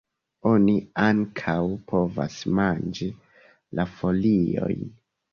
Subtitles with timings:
[0.51, 0.73] Oni
[1.07, 1.55] ankaŭ
[1.91, 3.09] povas manĝi
[3.81, 4.89] la foliojn.